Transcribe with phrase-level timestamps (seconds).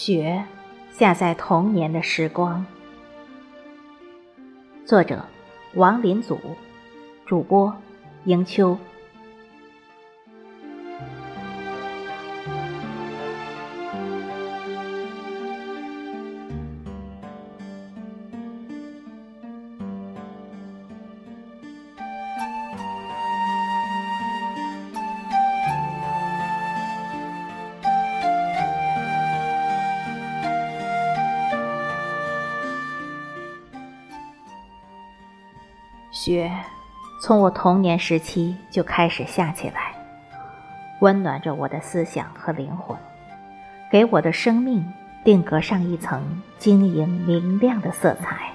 [0.00, 0.44] 雪
[0.92, 2.64] 下在童年的时光。
[4.86, 5.24] 作者：
[5.74, 6.38] 王林祖，
[7.26, 7.74] 主播：
[8.22, 8.78] 迎秋。
[36.20, 36.50] 雪
[37.20, 39.94] 从我童年时期就开始下起来，
[40.98, 42.98] 温暖着我的思想和灵魂，
[43.88, 44.84] 给我的生命
[45.22, 48.50] 定格上一层晶莹明亮的色彩。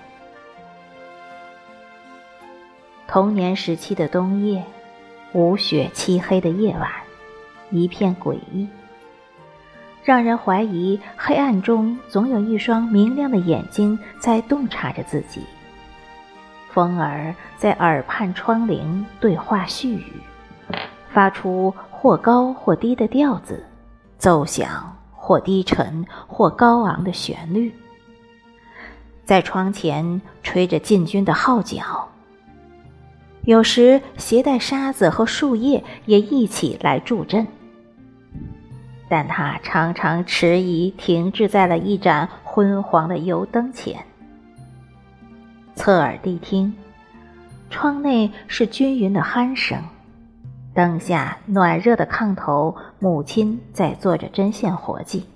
[3.07, 4.61] 童年时期的冬夜，
[5.31, 6.91] 无雪漆黑的夜晚，
[7.69, 8.67] 一片诡异，
[10.03, 15.41] 让人怀疑黑暗中总有一双明亮的眼睛在洞察着自己。
[16.73, 20.13] 风儿在耳畔窗棂对话絮语，
[21.11, 23.63] 发出或高或低的调子，
[24.17, 27.71] 奏响或低沉或高昂的旋律。
[29.23, 32.09] 在窗前吹着禁军的号角，
[33.43, 37.45] 有时携带沙子和树叶也一起来助阵，
[39.07, 44.03] 但他常常迟疑，停滞在了一盏昏黄的油灯前。
[45.75, 46.73] 侧耳谛听，
[47.69, 49.81] 窗内是均匀的鼾声，
[50.73, 55.27] 灯下暖热的炕头，母亲在做着针线活计。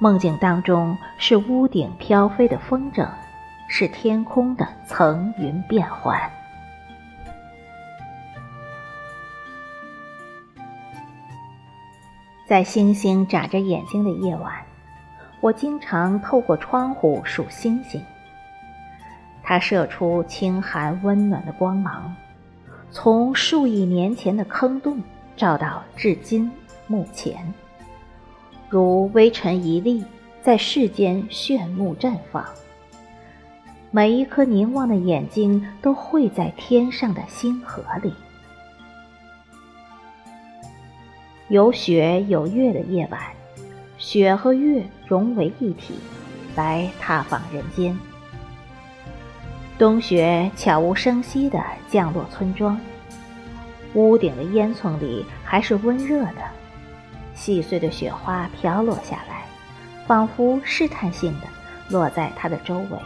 [0.00, 3.08] 梦境当中是屋顶飘飞的风筝，
[3.68, 6.20] 是天空的层云变幻。
[12.46, 14.52] 在星星眨着眼睛的夜晚，
[15.40, 18.04] 我经常透过窗户数星星。
[19.48, 22.14] 它射出清寒温暖的光芒，
[22.90, 25.02] 从数亿年前的坑洞
[25.38, 26.52] 照到至今
[26.86, 27.34] 目前，
[28.68, 30.04] 如微尘一粒，
[30.42, 32.44] 在世间炫目绽放。
[33.90, 38.12] 每一颗凝望的眼睛都汇在天上的星河里。
[41.48, 43.18] 有雪有月的夜晚，
[43.96, 45.94] 雪和月融为一体，
[46.54, 47.98] 来踏访人间。
[49.78, 52.76] 冬雪悄无声息地降落村庄，
[53.94, 56.42] 屋顶的烟囱里还是温热的，
[57.32, 59.44] 细碎的雪花飘落下来，
[60.04, 61.46] 仿佛试探性的
[61.90, 62.98] 落在它的周围。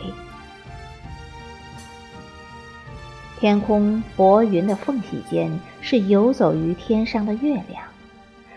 [3.39, 5.53] 天空薄云的缝隙间
[5.83, 7.85] 是游走于天上的月亮，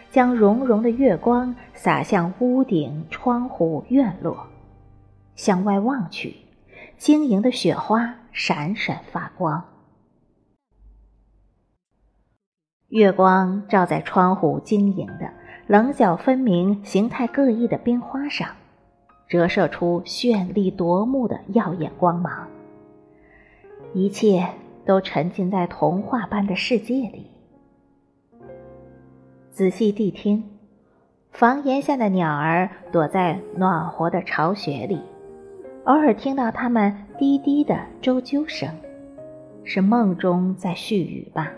[0.09, 4.47] 将融融的月光洒向屋顶、窗户、院落，
[5.35, 6.37] 向外望去。
[6.97, 9.63] 晶莹的雪花闪闪发光，
[12.87, 15.31] 月光照在窗户晶莹的、
[15.67, 18.47] 棱角分明、形态各异的冰花上，
[19.27, 22.47] 折射出绚丽夺目的耀眼光芒。
[23.93, 24.47] 一切
[24.85, 27.29] 都沉浸在童话般的世界里。
[29.51, 30.43] 仔细谛听，
[31.31, 35.01] 房檐下的鸟儿躲在暖和的巢穴里。
[35.85, 38.67] 偶尔听到它们低低的啾啾声，
[39.63, 41.51] 是梦中在絮语吧？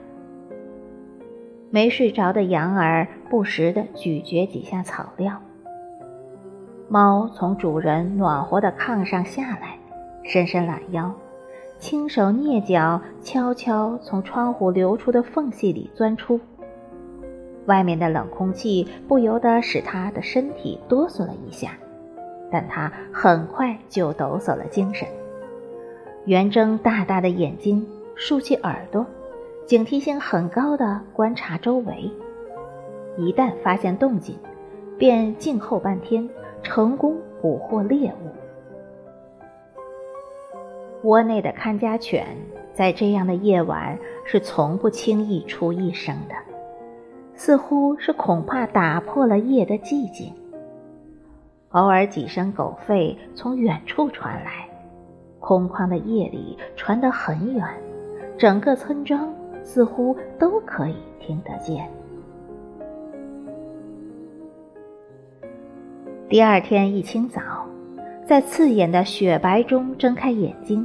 [1.69, 5.41] 没睡着的羊儿不时地咀嚼几下草料。
[6.89, 9.77] 猫从主人暖和的炕上下来，
[10.23, 11.13] 伸伸懒腰，
[11.77, 16.38] 轻手蹑脚，悄悄从窗户流出的缝隙里钻出。
[17.67, 21.71] 外面的冷空气不由得使它的身体哆嗦了一下。
[22.51, 25.07] 但他很快就抖擞了精神，
[26.25, 27.85] 圆睁大大的眼睛，
[28.15, 29.05] 竖起耳朵，
[29.65, 32.11] 警惕性很高的观察周围。
[33.17, 34.38] 一旦发现动静，
[34.97, 36.29] 便静候半天，
[36.63, 38.31] 成功捕获猎物。
[41.03, 42.25] 窝内的看家犬
[42.73, 46.35] 在这样的夜晚是从不轻易出一声的，
[47.35, 50.33] 似乎是恐怕打破了夜的寂静。
[51.77, 54.68] 偶尔几声狗吠从远处传来，
[55.39, 57.63] 空旷的夜里传得很远，
[58.35, 59.31] 整个村庄
[59.62, 61.88] 似乎都可以听得见。
[66.27, 67.41] 第二天一清早，
[68.25, 70.83] 在刺眼的雪白中睁开眼睛，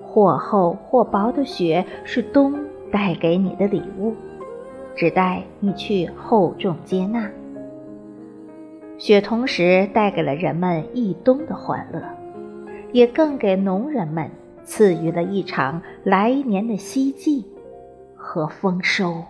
[0.00, 2.54] 或厚或薄的雪是冬
[2.92, 4.14] 带给你的礼物，
[4.94, 7.28] 只待你去厚重接纳。
[9.02, 12.00] 雪同时带给了人们一冬的欢乐，
[12.92, 14.30] 也更给农人们
[14.62, 17.44] 赐予了一场来年的希冀
[18.14, 19.24] 和丰收。